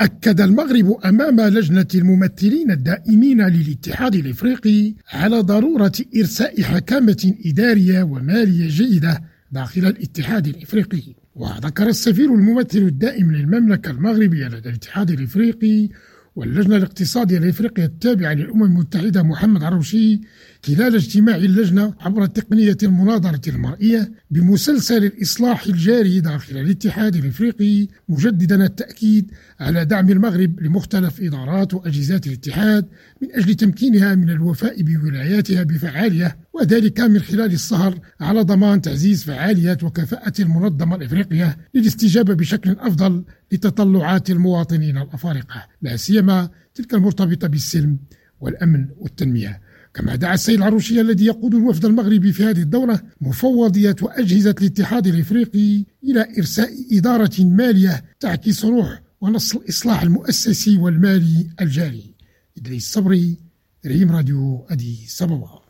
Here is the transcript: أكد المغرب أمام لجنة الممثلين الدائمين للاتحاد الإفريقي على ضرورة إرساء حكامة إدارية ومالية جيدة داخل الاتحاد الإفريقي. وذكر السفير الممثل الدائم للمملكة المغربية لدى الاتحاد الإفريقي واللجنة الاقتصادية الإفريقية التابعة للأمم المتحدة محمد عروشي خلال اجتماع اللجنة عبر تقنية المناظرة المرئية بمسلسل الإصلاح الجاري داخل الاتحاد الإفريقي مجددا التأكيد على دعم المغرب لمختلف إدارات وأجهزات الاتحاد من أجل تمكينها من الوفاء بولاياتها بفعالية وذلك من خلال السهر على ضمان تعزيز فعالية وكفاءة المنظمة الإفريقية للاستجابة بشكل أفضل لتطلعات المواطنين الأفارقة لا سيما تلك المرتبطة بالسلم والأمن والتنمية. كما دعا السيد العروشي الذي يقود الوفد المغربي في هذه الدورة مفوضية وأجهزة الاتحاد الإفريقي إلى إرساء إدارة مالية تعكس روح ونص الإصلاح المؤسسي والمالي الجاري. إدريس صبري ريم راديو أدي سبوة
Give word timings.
أكد 0.00 0.40
المغرب 0.40 0.98
أمام 1.04 1.40
لجنة 1.40 1.86
الممثلين 1.94 2.70
الدائمين 2.70 3.46
للاتحاد 3.46 4.14
الإفريقي 4.14 4.94
على 5.12 5.40
ضرورة 5.40 5.92
إرساء 6.16 6.62
حكامة 6.62 7.34
إدارية 7.46 8.02
ومالية 8.02 8.68
جيدة 8.68 9.22
داخل 9.52 9.86
الاتحاد 9.86 10.46
الإفريقي. 10.46 11.02
وذكر 11.34 11.88
السفير 11.88 12.34
الممثل 12.34 12.78
الدائم 12.78 13.32
للمملكة 13.32 13.90
المغربية 13.90 14.48
لدى 14.48 14.68
الاتحاد 14.68 15.10
الإفريقي 15.10 15.88
واللجنة 16.36 16.76
الاقتصادية 16.76 17.38
الإفريقية 17.38 17.84
التابعة 17.84 18.32
للأمم 18.32 18.64
المتحدة 18.64 19.22
محمد 19.22 19.62
عروشي 19.62 20.20
خلال 20.66 20.94
اجتماع 20.94 21.36
اللجنة 21.36 21.94
عبر 22.00 22.26
تقنية 22.26 22.76
المناظرة 22.82 23.40
المرئية 23.48 24.12
بمسلسل 24.30 25.04
الإصلاح 25.04 25.66
الجاري 25.66 26.20
داخل 26.20 26.56
الاتحاد 26.56 27.16
الإفريقي 27.16 27.88
مجددا 28.08 28.64
التأكيد 28.64 29.30
على 29.60 29.84
دعم 29.84 30.10
المغرب 30.10 30.60
لمختلف 30.60 31.20
إدارات 31.20 31.74
وأجهزات 31.74 32.26
الاتحاد 32.26 32.86
من 33.22 33.28
أجل 33.32 33.54
تمكينها 33.54 34.14
من 34.14 34.30
الوفاء 34.30 34.82
بولاياتها 34.82 35.62
بفعالية 35.62 36.43
وذلك 36.54 37.00
من 37.00 37.20
خلال 37.20 37.52
السهر 37.52 37.98
على 38.20 38.42
ضمان 38.42 38.80
تعزيز 38.80 39.24
فعالية 39.24 39.78
وكفاءة 39.82 40.32
المنظمة 40.40 40.96
الإفريقية 40.96 41.56
للاستجابة 41.74 42.34
بشكل 42.34 42.70
أفضل 42.70 43.24
لتطلعات 43.52 44.30
المواطنين 44.30 44.98
الأفارقة 44.98 45.66
لا 45.82 45.96
سيما 45.96 46.50
تلك 46.74 46.94
المرتبطة 46.94 47.48
بالسلم 47.48 47.98
والأمن 48.40 48.88
والتنمية. 48.98 49.60
كما 49.94 50.16
دعا 50.16 50.34
السيد 50.34 50.58
العروشي 50.58 51.00
الذي 51.00 51.24
يقود 51.26 51.54
الوفد 51.54 51.84
المغربي 51.84 52.32
في 52.32 52.44
هذه 52.44 52.62
الدورة 52.62 53.02
مفوضية 53.20 53.96
وأجهزة 54.02 54.54
الاتحاد 54.60 55.06
الإفريقي 55.06 55.84
إلى 56.04 56.26
إرساء 56.38 56.70
إدارة 56.92 57.30
مالية 57.40 58.04
تعكس 58.20 58.64
روح 58.64 59.02
ونص 59.20 59.54
الإصلاح 59.54 60.02
المؤسسي 60.02 60.76
والمالي 60.76 61.50
الجاري. 61.60 62.14
إدريس 62.58 62.92
صبري 62.92 63.36
ريم 63.86 64.10
راديو 64.10 64.66
أدي 64.70 64.98
سبوة 65.06 65.62